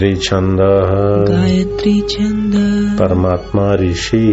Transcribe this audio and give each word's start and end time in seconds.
गायत्री 0.00 0.16
छंद 0.16 0.58
गायत्री 1.28 2.00
छंद 2.00 2.54
परमात्मा 2.98 3.74
ऋषि। 3.74 4.26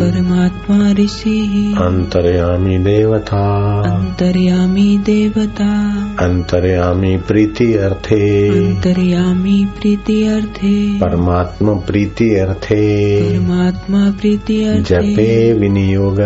परमात्मा 0.00 0.92
ऋषि। 0.92 1.40
अंतर्यामी 1.78 2.78
देवता। 2.78 3.44
अंतर्यामी 3.80 4.98
देवता। 4.98 5.92
अंतर्यामी 6.24 7.16
प्रीति 7.16 7.74
अर्थे 7.74 8.48
अंतर्यामी 8.48 9.68
प्रीति 9.80 10.26
अर्थे 10.26 10.98
परमात्मा 10.98 11.72
प्रीति 11.72 12.36
अर्थे 12.36 13.22
परमात्मा 13.22 14.10
प्रीति 14.10 14.64
अर्थे 14.64 14.82
जपे 14.82 15.52
विनियोग। 15.52 16.16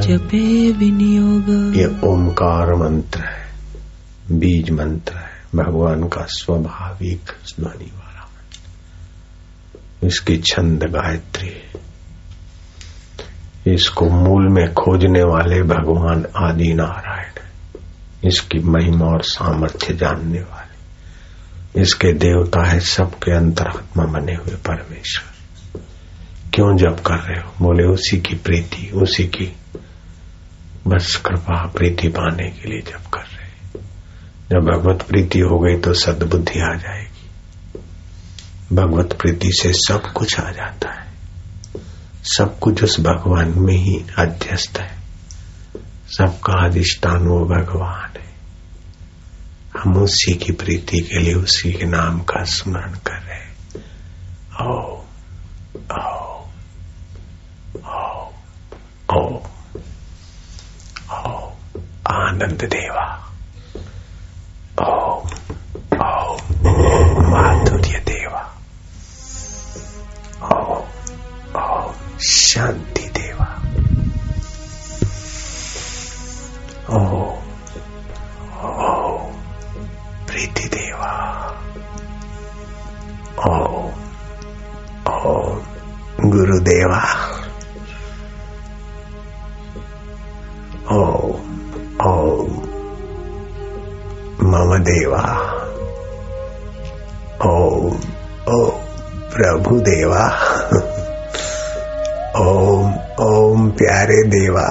जपे 0.00 0.72
विनियोग। 0.72 1.76
ये 1.76 1.86
ओंकार 1.86 2.74
मंत्र 2.74 3.20
है 3.20 3.44
बीज 4.38 4.70
मंत्र 4.70 5.12
है 5.14 5.64
भगवान 5.64 6.02
का 6.02 6.26
स्वाभाविक 6.28 7.20
ध्वनि 7.60 7.90
इसकी 10.04 10.36
छंद 10.36 10.84
गायत्री। 10.84 11.52
इसको 13.66 14.08
मूल 14.08 14.48
में 14.48 14.72
खोजने 14.74 15.22
वाले 15.22 15.62
भगवान 15.62 16.26
आदि 16.36 16.72
नारायण 16.74 17.30
इसकी 18.24 18.58
महिमा 18.58 19.06
और 19.06 19.22
सामर्थ्य 19.22 19.94
जानने 19.94 20.40
वाले, 20.40 21.80
इसके 21.80 22.12
देवता 22.12 22.64
है 22.64 22.80
सबके 22.80 23.32
अंतरात्मा 23.32 24.04
बने 24.04 24.34
हुए 24.34 24.54
परमेश्वर। 24.66 25.80
क्यों 26.54 26.76
जब 26.76 27.00
कर 27.00 27.14
रहे 27.14 27.40
हो? 27.40 27.54
बोले, 27.62 27.84
उसी 27.84 28.18
की 28.18 28.34
प्रीति, 28.34 28.90
उसी 28.94 29.24
की 29.24 29.56
बस 30.86 31.16
कृपा, 31.16 31.66
प्रीति 31.66 32.08
पाने 32.08 32.48
के 32.50 32.68
लिए 32.68 32.80
जब 32.80 33.10
कर 33.10 33.20
रहे 33.20 33.34
जब 34.50 34.60
भगवत 34.60 35.02
प्रीति 35.02 35.40
हो 35.40 35.58
गई 35.58 35.76
तो 35.76 35.92
सद्बुद्धि 35.94 36.60
आ 36.60 36.74
जाएगी। 36.74 37.13
भगवत 38.72 39.18
प्रीति 39.22 39.50
से 39.52 39.72
सब 39.72 40.12
कुछ 40.12 40.40
आ 40.40 40.50
जाता 40.50 41.00
है। 41.00 41.06
सब 42.22 42.58
कुछ 42.58 42.84
उस 42.84 43.00
भगवान 43.00 43.54
में 43.56 43.76
ही 43.76 44.04
अध्यस्त 44.18 44.78
है। 44.78 44.98
सबका 46.08 46.64
अधिष्ठान 46.64 47.26
वो 47.26 47.44
भगवान 47.44 48.20
है। 48.20 48.34
हम 49.78 49.96
उसी 49.96 50.34
की 50.34 50.52
प्रीति 50.52 50.98
के 50.98 51.18
लिए 51.18 51.34
उसी 51.34 51.72
के 51.72 51.84
नाम 51.84 52.20
का 52.20 52.44
स्मरण 52.44 52.92
कर 52.92 53.22
रहे 53.22 53.38
हैं। 53.38 53.56
ओ 54.66 55.02
ओ 55.92 56.44
ओ 57.86 58.30
ओ 59.16 59.46
ओ 61.12 61.52
आनंद 62.10 62.64
देवा। 62.64 63.32
ओम 64.82 65.33
शांति 72.20 73.08
देवा। 73.08 73.62
ओम 76.90 77.06
ओम, 78.64 79.32
प्रीति 80.26 80.68
देवा। 80.68 81.48
ओम 83.48 83.92
ओम 85.12 85.62
गुरुदेवा 86.30 87.04
ओम 90.92 91.40
ओम, 92.06 92.46
मम 94.50 94.78
देवा। 94.78 95.22
ओम 97.46 97.86
ओम, 98.48 98.70
प्रभु 99.30 99.80
देवा। 99.80 100.50
प्यारे 103.70 104.22
देवा, 104.22 104.68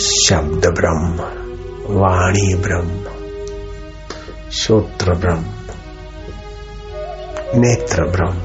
शब्द 0.00 0.66
ब्रह्म। 0.66 1.35
वाणी 1.88 2.54
ब्रह्म, 2.54 3.04
श्रोत्र 4.50 5.14
ब्रह्म, 5.14 5.44
नेत्र 7.60 8.04
ब्रह्म, 8.04 8.42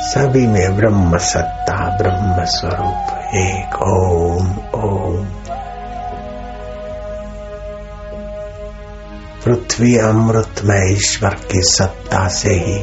सभी 0.00 0.46
में 0.46 0.76
ब्रह्म 0.76 1.18
सत्ता, 1.18 1.96
ब्रह्म 1.96 2.44
स्वरूप, 2.44 3.30
एक 3.34 3.82
ओम 3.82 4.58
ओम। 4.84 5.26
पृथ्वी 9.44 9.98
अमृत 9.98 10.54
में 10.64 10.92
ईश्वर 10.92 11.30
की 11.30 11.62
सत्ता 11.62 12.28
से 12.28 12.50
ही 12.50 12.76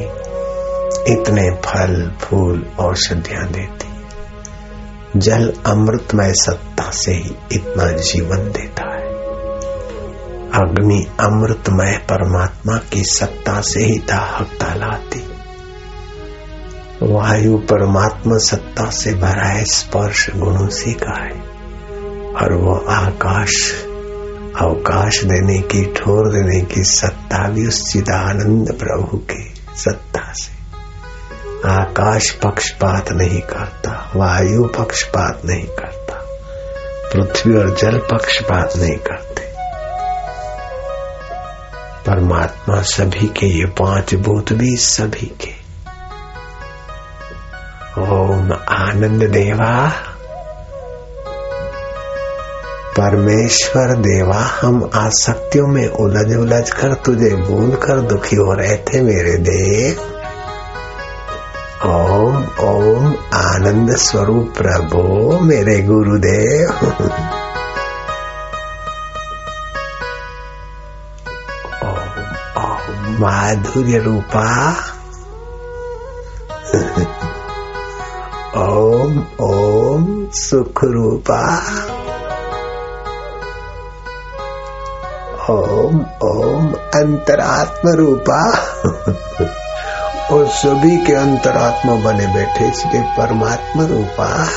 इतने 1.12 1.50
फल, 1.50 2.12
फूल, 2.20 2.66
औषधियाँ 2.80 3.46
देती। 3.46 3.87
जल 5.18 5.52
अमृतमय 5.66 6.32
सत्ता 6.32 6.90
से 6.90 7.12
ही 7.12 7.36
इतना 7.52 7.92
जीवन 7.92 8.36
देता 8.36 8.92
है। 8.92 9.08
अग्नि 10.48 11.06
अमृतमय 11.20 11.98
परमात्मा 11.98 12.76
की 12.76 13.04
सत्ता 13.04 13.60
से 13.60 13.80
ही 13.80 13.98
दाहकता 13.98 14.74
लाती 14.74 15.28
वायु 17.02 17.58
परमात्मा 17.58 18.38
सत्ता 18.38 18.90
से 18.90 19.14
भरा 19.14 19.48
है, 19.48 19.64
स्पर्श 19.64 20.30
गुणों 20.36 20.68
से 20.68 20.92
का 20.92 21.24
है। 21.24 21.40
और 22.30 22.52
वो 22.52 22.74
आकाश, 22.88 23.84
अवकाश 24.60 25.24
देने 25.24 25.58
की, 25.58 25.84
ठोर 25.84 26.28
देने 26.28 26.60
की 26.60 26.84
सत्ता 26.84 27.48
भी 27.48 27.66
उस 27.66 27.92
चिदानंद 27.92 28.72
प्रभु 28.72 29.18
की 29.18 29.54
सत्ता 29.76 30.32
से। 30.32 30.57
आकाश 31.66 32.30
पक्षपात 32.30 33.12
नहीं 33.12 33.40
करता, 33.40 34.12
वायु 34.16 34.64
पक्षपात 34.64 35.42
नहीं 35.44 35.66
करता, 35.66 36.14
पृथ्वी 37.12 37.58
और 37.58 37.76
जल 37.76 37.98
पक्षपात 37.98 38.76
नहीं 38.76 38.96
करते। 38.96 39.42
परमात्मा 42.06 42.82
सभी 42.82 43.26
के, 43.26 43.46
ये 43.46 43.64
पाँच 43.64 44.14
भूत 44.14 44.52
भी 44.52 44.76
सभी 44.76 45.26
के। 45.26 45.58
ओम 48.02 48.52
आनंद 48.68 49.22
देवा। 49.22 49.92
परमेश्वर 53.00 53.96
देवा, 53.96 54.42
हम 54.60 54.90
आसक्तियों 54.94 55.66
में 55.66 55.88
उलझ 55.88 56.36
उलझ 56.36 56.70
कर 56.70 56.94
तुझे 56.94 57.36
भूल 57.36 57.70
कर 57.70 58.00
दुखी 58.00 58.36
हो 58.36 58.52
रहे 58.52 58.76
थे 58.76 59.00
मेरे 59.00 59.36
देव। 59.36 60.17
ओम 62.44 63.14
आनंद 63.34 63.96
स्वरूप 63.96 64.54
प्रभो 64.56 65.38
मेरे 65.40 65.82
गुरुदेव। 65.82 66.70
माधुर्य 73.20 73.98
रूपा। 73.98 74.74
ओम 78.56 79.24
ओम 79.40 80.30
सुख 80.30 80.84
रूपा 80.84 81.62
ओम 85.50 86.00
ओम 86.22 86.72
अंतरात्म 86.72 87.88
रूपा। 87.88 88.52
और 90.30 90.46
सभी 90.46 91.06
के 91.06 91.12
अंतरात्मा 91.12 91.94
बने 91.94 92.26
बैठे 92.26 92.68
इसलिए 92.68 93.02
परमात्मा 93.02 93.86
रूपा। 93.86 94.48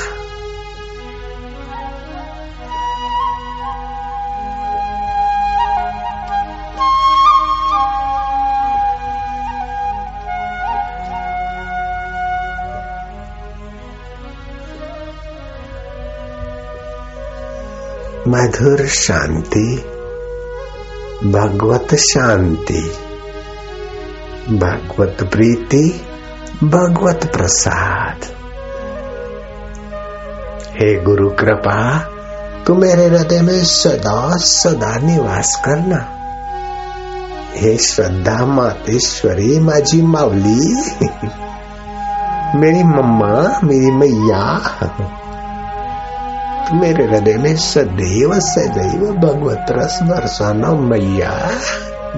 मधुर 18.28 18.88
शांति 18.88 19.78
भगवत 21.24 21.96
शांति। 21.96 23.11
भगवत 24.52 25.22
प्रीति 25.24 25.84
भगवत 26.64 27.26
प्रसाद 27.36 28.24
हे 30.72 30.94
गुरु 31.04 31.30
कृपा 31.30 31.76
तू 32.68 32.76
मेरे 32.76 33.06
हृदय 33.06 33.42
में 33.42 33.64
सदा 33.64 34.38
सदा 34.38 34.96
निवास 35.06 35.56
करना 35.66 36.00
हे 37.56 37.76
श्रद्धा 37.78 38.46
मातेश्वरी 38.46 39.60
माझी 39.60 40.02
मावली 40.02 40.74
मेरी 42.60 42.84
मम्मा 42.84 43.60
मेरी 43.64 43.92
मैया 43.92 44.44
तू 46.68 46.76
मेरे 46.80 47.06
हृदय 47.06 47.38
में 47.38 47.56
सदैव 47.56 48.40
सदैव 48.40 49.12
भगवत 49.18 49.72
रस 49.72 50.00
बरसाना 50.04 50.74
मैया 50.90 51.32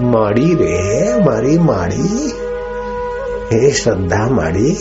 माड़ी 0.01 0.53
रे 0.55 1.19
मारी 1.25 1.57
माड़ी 1.59 2.29
हे 3.51 3.71
श्रद्धा 3.79 4.25
माड़ी 4.29 4.73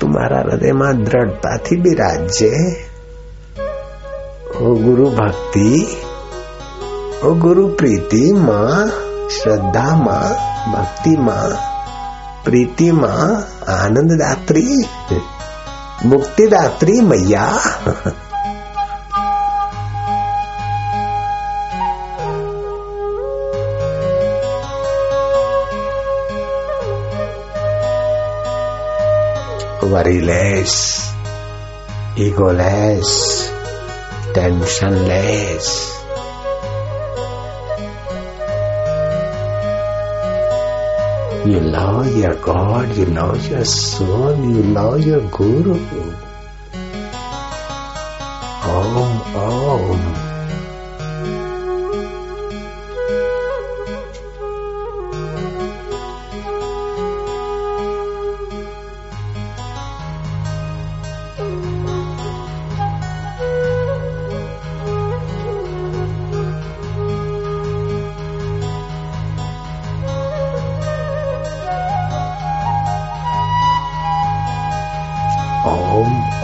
तुम्हारा 0.00 0.38
हृदय 0.38 0.72
में 0.72 1.04
दृढ़ता 1.04 1.56
थी 1.66 1.76
विराज्य 1.82 2.48
ओ 4.60 4.74
गुरु 4.84 5.08
भक्ति 5.10 5.70
ओ 7.24 7.34
गुरु 7.44 7.66
प्रीति 7.78 8.32
माँ 8.38 8.88
श्रद्धा 9.36 9.86
माँ 9.96 10.24
भक्ति 10.72 11.16
माँ 11.28 11.48
प्रीति 12.44 12.90
worryless, 29.82 31.10
egoless, 32.14 33.10
tensionless. 34.34 35.90
You 41.44 41.58
love 41.58 42.16
your 42.16 42.36
God, 42.36 42.96
you 42.96 43.06
love 43.06 43.50
your 43.50 43.64
soul, 43.64 44.36
you 44.38 44.62
love 44.62 45.04
your 45.04 45.22
Guru. 45.28 46.31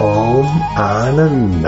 ओम 0.00 0.62
आनंद। 0.78 1.66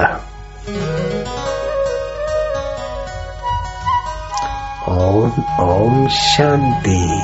ओम 4.88 5.58
ओम 5.60 6.08
शांति। 6.08 7.22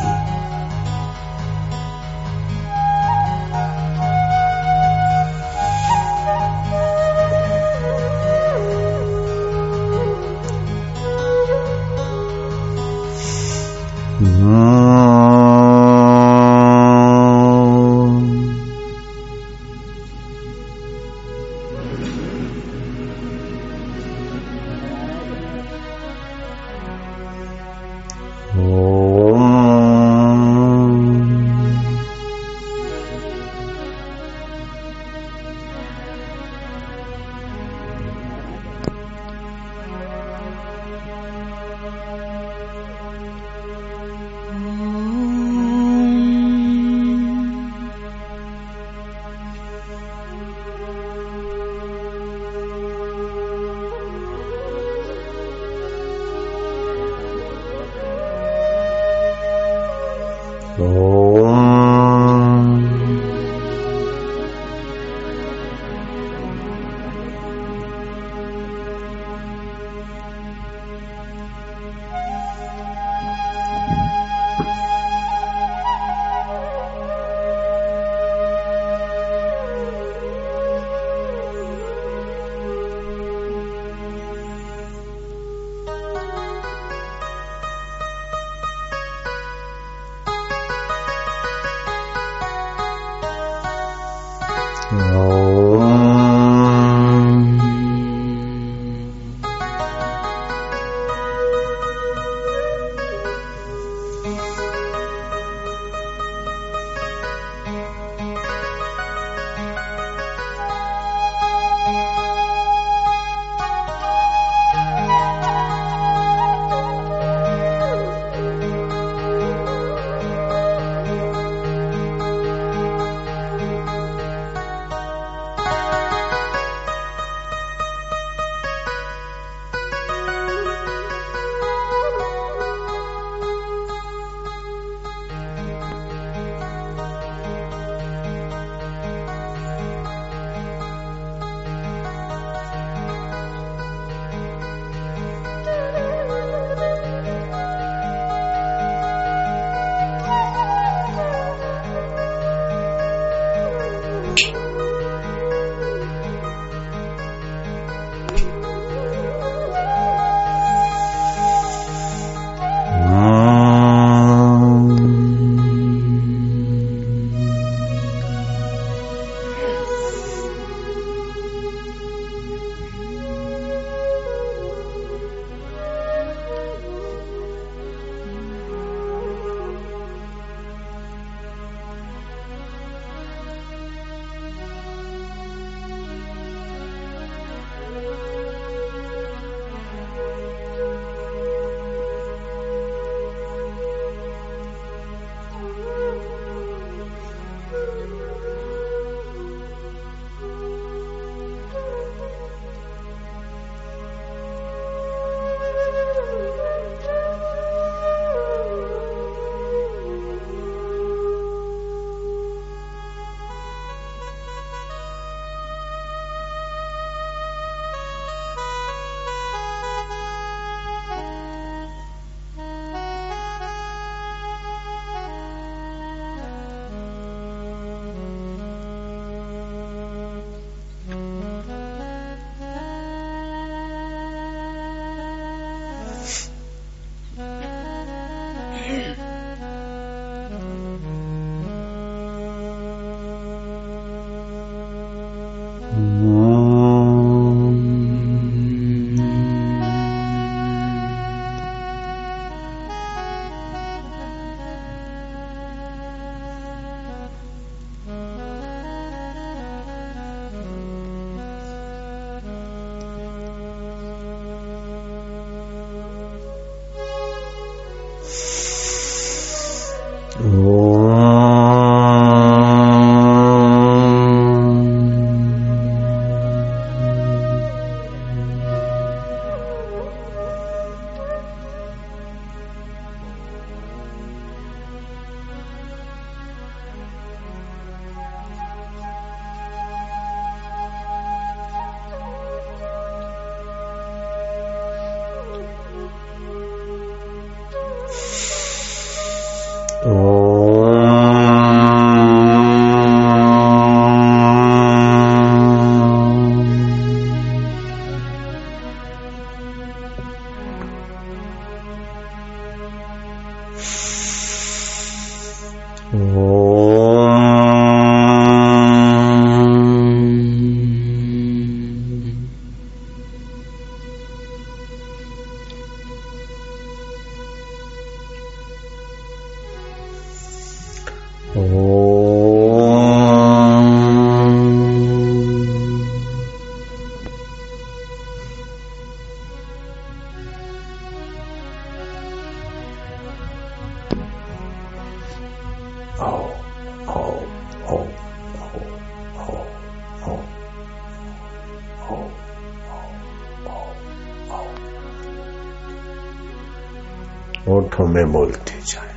बोलते 358.33 358.81
जाए। 358.81 359.15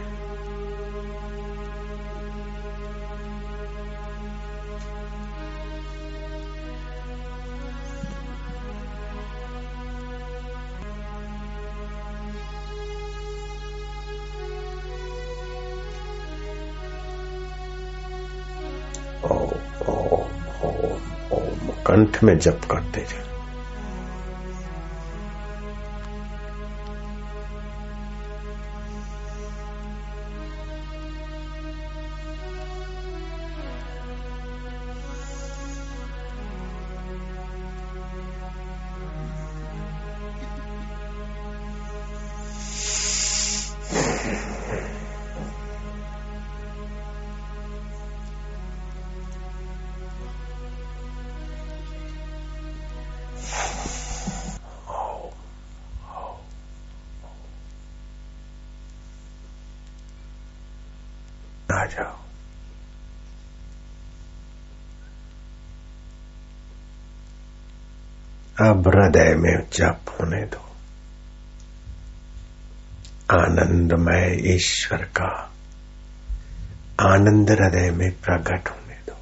ओम 19.23 19.87
ओम 19.87 20.67
ओम 21.33 21.71
कंठ 21.87 22.23
में 22.23 22.37
जप 22.39 22.61
करते 22.71 23.01
जाए। 23.01 23.28
जाओ 61.89 62.19
अब 68.61 68.87
हृदय 68.87 69.35
में 69.35 69.69
जप 69.73 70.01
होने 70.09 70.45
दो। 70.45 70.65
आनंदमय 73.31 74.55
ईश्वर 74.55 74.97
का 74.97 75.53
आनंद 77.01 77.51
हृदय 77.51 77.91
में 77.91 78.11
प्रकट 78.11 78.69
होने 78.69 78.95
दो। 78.95 79.17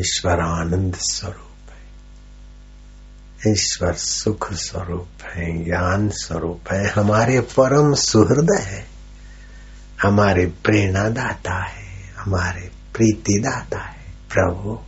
ईश्वर 0.00 0.40
आनंद 0.40 0.94
स्वरूप 0.94 1.70
है। 1.70 1.88
ईश्वर 3.52 3.92
सुख 3.92 4.52
स्वरूप 4.52 5.08
है, 5.22 5.64
ज्ञान 5.64 6.08
स्वरूप 6.08 6.72
है। 6.72 6.88
हमारे 6.88 7.40
परम 7.40 7.94
सुहृदय 7.94 8.62
है। 8.62 8.87
हमारे 10.02 10.46
प्रेरणा 10.46 11.08
दाता 11.08 11.64
है 11.64 12.14
हमारे 12.18 12.70
प्रीति 12.94 13.38
दाता 13.38 13.78
है। 13.78 13.96
प्रभु 14.34 14.78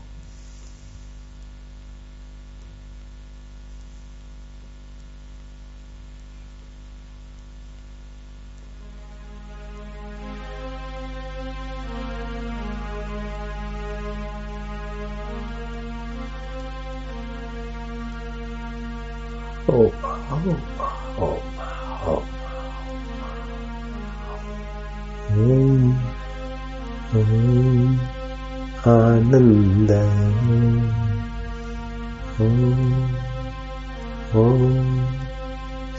ओ 34.36 34.42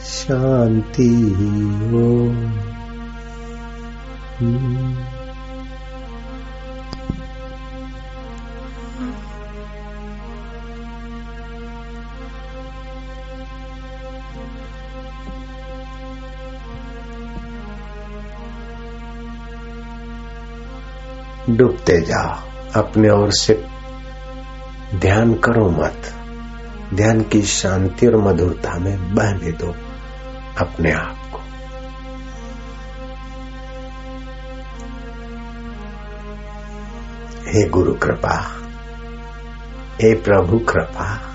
शांति 0.02 1.08
ओ 1.94 2.04
डूबते 21.50 22.00
जा 22.00 22.22
अपने 22.76 23.10
ओर 23.10 23.30
से 23.32 23.62
ध्यान 24.94 25.34
करो 25.34 25.68
मत। 25.70 26.21
ध्यान 26.94 27.20
की 27.22 27.42
शांति 27.42 28.06
और 28.06 28.16
मधुरता 28.16 28.78
में 28.78 29.14
बहने 29.14 29.52
दो 29.52 29.74
अपने 30.58 30.92
आप 30.92 31.30
को। 31.32 31.38
हे 37.50 37.68
गुरु 37.68 37.94
कृपा, 37.94 38.36
हे 40.02 40.14
प्रभु 40.14 40.58
कृपा, 40.58 41.34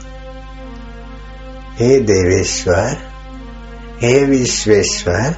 हे 1.75 1.99
देवेश्वर, 1.99 2.97
हे 4.01 4.23
विश्वेश्वर, 4.23 5.35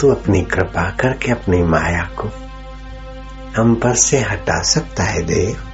तू 0.00 0.10
अपनी 0.10 0.42
कृपा 0.42 0.90
करके 0.90 1.32
अपनी 1.32 1.62
माया 1.62 2.02
को 2.02 2.28
हम 3.56 3.74
पर 3.74 3.94
से 3.94 4.18
हटा 4.18 4.62
सकता 4.62 5.02
है 5.02 5.22
देव। 5.22 5.69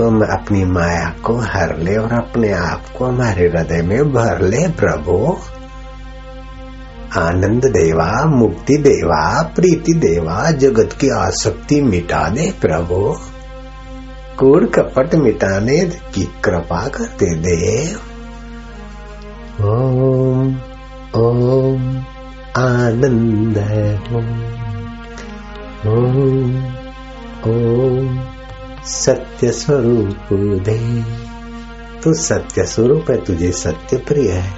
तो 0.00 0.10
मैं 0.10 0.28
अपनी 0.28 0.64
माया 0.64 1.14
को 1.24 1.36
हर 1.36 1.78
ले 1.78 1.96
और 1.96 2.12
अपने 2.12 2.52
आप 2.52 2.82
को 2.98 3.04
हमारे 3.04 3.48
हृदय 3.48 3.82
में 3.82 4.12
भर 4.12 4.42
ले, 4.42 4.68
प्रभु। 4.68 5.36
आनंद 7.20 7.64
देवा, 7.64 8.24
मुक्ति 8.24 8.76
देवा, 8.76 9.42
प्रीति 9.42 9.92
देवा, 9.92 10.50
जगत 10.50 10.92
की 11.00 11.08
आसक्ति 11.08 11.82
मिटा 11.82 12.28
दे 12.28 12.54
प्रभु। 12.60 13.16
कूड़ 14.38 14.64
कपट 14.64 15.14
मिटाने 15.14 15.78
की 15.86 16.24
कृपा 16.44 16.88
करते 16.88 17.34
देव 17.34 17.98
ओम 19.66 20.48
ओम, 21.14 21.96
आनंद 22.56 23.58
ओम 24.12 24.42
ओम 25.92 26.64
ओम। 27.46 28.39
सत्य 28.86 29.52
स्वरूप 29.52 30.16
दे 30.62 31.02
तू 32.00 32.14
सत्य 32.14 32.64
स्वरूप 32.64 33.10
है, 33.10 33.24
तुझे 33.24 33.52
सत्य 33.52 33.96
प्रिय 33.96 34.30
है। 34.30 34.50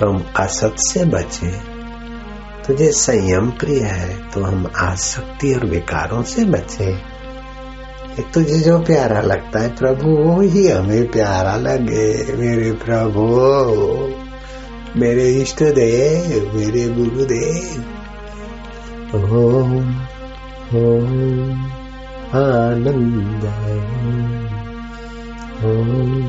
तो 0.00 0.06
हम 0.06 0.24
असत 0.36 0.74
से 0.78 1.04
बचे, 1.04 1.50
तुझे 2.66 2.92
संयम 2.92 3.50
प्रिय 3.50 3.80
है। 3.80 4.30
तो 4.30 4.42
हम 4.42 4.70
आसक्ति 4.76 5.54
और 5.54 5.66
विकारों 5.66 6.22
से 6.22 6.44
बचे। 6.44 7.18
तुझे 8.34 8.58
जो 8.58 8.78
प्यारा 8.78 9.20
लगता 9.20 9.60
है, 9.60 9.76
प्रभु, 9.76 10.08
वो 10.08 10.40
ही 10.40 10.68
हमें 10.68 11.10
प्यारा 11.10 11.56
लगे। 11.56 12.32
मेरे 12.32 12.72
प्रभु, 12.72 13.22
मेरे 15.00 15.28
इष्ट 15.28 15.62
देव, 15.62 16.56
मेरे 16.56 16.88
गुरुदेव। 16.88 17.84
ओम 19.14 19.96
ओम। 20.74 21.77
आनंद 22.36 23.44
ओम 25.64 26.28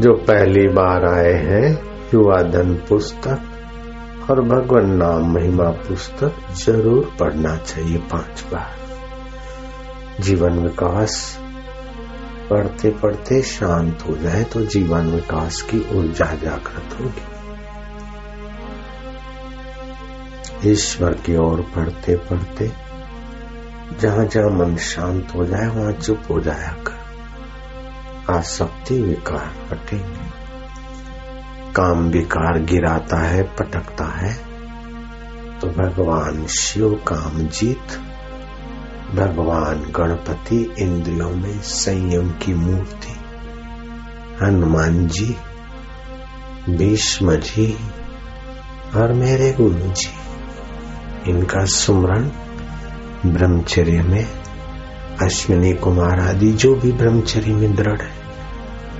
जो 0.00 0.12
पहली 0.28 0.66
बार 0.68 1.04
आए 1.04 1.32
हैं 1.44 1.66
युवा 2.14 2.36
धन 2.42 2.74
पुस्तक 2.88 4.28
और 4.30 4.40
भगवान 4.42 4.90
नाम 4.96 5.32
महिमा 5.32 5.64
पुस्तक 5.88 6.36
ज़रूर 6.56 7.10
पढ़ना 7.20 7.56
चाहिए 7.56 7.98
पाँच 8.12 8.44
बार। 8.52 10.22
जीवन 10.22 10.58
विकास 10.58 11.16
पढ़ते 12.50 12.90
पढ़ते 12.92 13.40
शांत 13.42 14.04
हो 14.08 14.16
जाए 14.16 14.44
तो 14.44 14.62
जीवन 14.66 15.10
विकास 15.10 15.60
की 15.62 15.80
ऊर्जा 15.96 16.28
जागृत 16.36 16.96
होगी। 17.00 17.26
ईश्वर 20.70 21.12
की 21.26 21.36
ओर 21.38 21.60
पढ़ते 21.76 22.16
पढ़ते 22.30 22.70
जहाँ 24.00 24.24
जहाँ 24.26 24.50
मन 24.50 24.76
शांत 24.76 25.34
हो 25.36 25.46
जाए, 25.46 25.66
वहाँ 25.66 25.92
चुप 25.92 26.22
हो 26.30 26.40
जाया 26.40 26.72
कर। 26.86 26.99
आसक्ति 28.30 29.02
विकार 29.02 29.52
हटेंगे 29.72 30.40
काम 31.76 32.08
विकार 32.08 32.58
गिराता 32.58 33.16
है, 33.16 33.42
पटकता 33.42 34.04
है। 34.04 34.34
तो 35.60 35.66
भगवान 35.66 36.46
शिव 36.46 37.00
काम 37.08 37.38
जीत। 37.38 38.00
भगवान 39.14 39.92
गणपति 39.96 40.74
इंद्रियों 40.78 41.30
में 41.30 41.60
संयम 41.60 42.30
की 42.30 42.54
मूर्ति। 42.54 43.16
हनुमान 44.42 45.08
जी, 45.08 45.36
भीष्म 46.70 47.36
जी 47.36 47.78
और 48.96 49.12
मेरे 49.12 49.52
गुरु 49.52 49.74
जी। 49.74 50.10
इनका 51.30 51.64
सुमरण 51.64 52.30
ब्रह्मचर्य 53.26 54.02
में, 54.02 54.26
अश्विनी 55.22 55.72
कुमार 55.72 56.20
आदि 56.20 56.52
जो 56.52 56.74
भी 56.74 56.92
ब्रह्मचर्य 56.92 57.52
में 57.52 57.74
दृढ़ 57.74 58.02
है। 58.02 58.19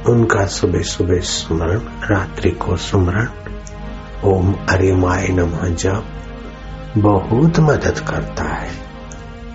उनका 0.09 0.47
सुबह 0.47 0.83
सुबह 0.83 1.21
स्मरण, 1.21 1.81
रात्रि 2.11 2.51
को 2.51 2.77
स्मरण। 2.77 3.29
ओम 4.25 4.55
अरिमाय 4.69 5.29
नमः 5.29 5.69
जप 5.69 6.05
बहुत 6.99 7.61
मदद 7.61 7.99
करता 7.99 8.45
है। 8.45 8.91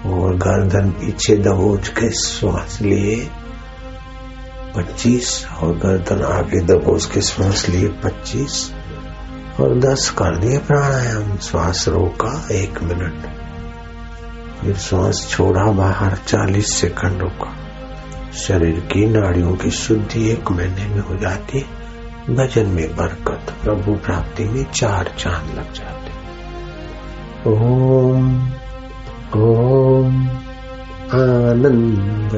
और 0.05 0.35
गर्दन 0.35 0.89
पीछे 0.89 1.35
दबोच 1.35 1.87
के 1.87 2.09
श्वास 2.09 2.81
लिए 2.81 3.29
पच्चीस 4.75 5.47
और 5.61 5.77
गर्दन 5.77 6.23
आगे 6.23 6.59
दबोच 6.59 7.05
के 7.05 7.21
श्वास 7.21 7.69
लिए 7.69 7.87
पच्चीस 7.87 8.73
और 9.59 9.79
दस 9.79 10.09
कर 10.09 10.37
दिए 10.37 10.57
प्राणायाम। 10.57 11.37
श्वास 11.37 11.87
रोका 11.87 12.47
एक 12.51 12.83
मिनट। 12.83 13.35
फिर 14.61 14.75
श्वास 14.75 15.27
छोड़ा, 15.29 15.63
बाहर 15.63 16.17
चालीस 16.27 16.75
सेकंड 16.75 17.21
रोका। 17.21 17.64
शरीर 18.35 18.79
की 18.79 19.05
नाड़ियों 19.05 19.55
की 19.55 19.71
शुद्धि 19.71 20.29
एक 20.29 20.51
महीने 20.51 20.87
में 20.87 21.01
हो 21.01 21.15
जाती, 21.15 21.65
भजन 22.29 22.65
में 22.65 22.95
बरकत, 22.95 23.53
प्रभु 23.63 23.95
प्राप्ति 23.95 24.43
में 24.43 24.71
चार 24.71 25.15
चाँद 25.17 25.57
लग 25.57 25.73
जाते। 25.73 26.11
ओम 27.49 28.51
ओम, 29.35 30.27
आनंद। 31.13 32.31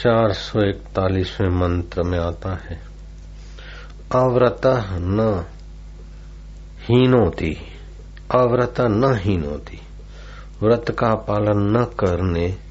चार 0.00 0.32
सौ 0.32 0.62
इकतालीसवें 0.62 1.48
मंत्र 1.48 2.02
में 2.02 2.18
आता 2.18 2.54
है। 2.54 2.82
अव्रत 4.14 4.60
न 4.92 5.44
हीनोती। 6.82 7.58
अव्रत 8.30 8.74
न 8.80 9.14
हीनोती। 9.20 9.80
व्रत 10.62 10.96
का 10.98 11.14
पालन 11.14 11.76
न 11.76 11.84
करने 11.84 12.69